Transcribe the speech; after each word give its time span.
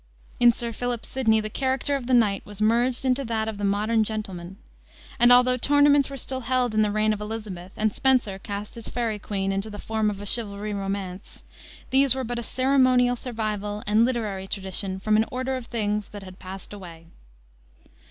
In 0.39 0.51
Sir 0.51 0.73
Philip 0.73 1.05
Sidney 1.05 1.41
the 1.41 1.49
character 1.51 1.95
of 1.95 2.07
the 2.07 2.15
knight 2.15 2.43
was 2.43 2.59
merged 2.59 3.05
into 3.05 3.23
that 3.25 3.47
of 3.47 3.59
the 3.59 3.63
modern 3.63 4.03
gentleman. 4.03 4.57
And 5.19 5.31
although 5.31 5.57
tournaments 5.57 6.09
were 6.09 6.17
still 6.17 6.39
held 6.39 6.73
in 6.73 6.81
the 6.81 6.89
reign 6.89 7.13
of 7.13 7.21
Elizabeth, 7.21 7.71
and 7.77 7.93
Spenser 7.93 8.39
cast 8.39 8.73
his 8.73 8.87
Faery 8.87 9.19
Queene 9.19 9.51
into 9.51 9.69
the 9.69 9.77
form 9.77 10.09
of 10.09 10.19
a 10.19 10.25
chivalry 10.25 10.73
romance, 10.73 11.43
these 11.91 12.15
were 12.15 12.23
but 12.23 12.39
a 12.39 12.41
ceremonial 12.41 13.15
survival 13.15 13.83
and 13.85 14.03
literary 14.03 14.47
tradition 14.47 14.99
from 14.99 15.17
an 15.17 15.25
order 15.31 15.55
of 15.55 15.67
things 15.67 16.07
that 16.07 16.23
had 16.23 16.39
passed 16.39 16.73
away. 16.73 17.05